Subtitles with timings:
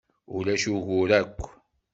[0.35, 1.39] Ulac ugur akk.